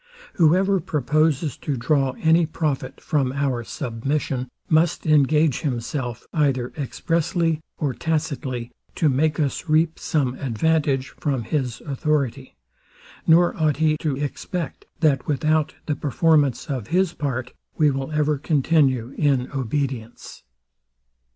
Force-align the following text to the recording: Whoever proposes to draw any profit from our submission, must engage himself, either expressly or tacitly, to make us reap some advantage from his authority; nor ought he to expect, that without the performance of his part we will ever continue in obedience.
Whoever 0.33 0.79
proposes 0.79 1.55
to 1.57 1.77
draw 1.77 2.13
any 2.17 2.47
profit 2.47 2.99
from 2.99 3.31
our 3.33 3.63
submission, 3.63 4.49
must 4.67 5.05
engage 5.05 5.59
himself, 5.59 6.25
either 6.33 6.73
expressly 6.75 7.61
or 7.77 7.93
tacitly, 7.93 8.71
to 8.95 9.09
make 9.09 9.39
us 9.39 9.69
reap 9.69 9.99
some 9.99 10.33
advantage 10.39 11.09
from 11.19 11.43
his 11.43 11.81
authority; 11.81 12.55
nor 13.27 13.55
ought 13.55 13.77
he 13.77 13.95
to 13.97 14.17
expect, 14.17 14.87
that 15.01 15.27
without 15.27 15.75
the 15.85 15.95
performance 15.95 16.65
of 16.65 16.87
his 16.87 17.13
part 17.13 17.53
we 17.77 17.91
will 17.91 18.11
ever 18.11 18.39
continue 18.39 19.13
in 19.19 19.51
obedience. 19.51 20.41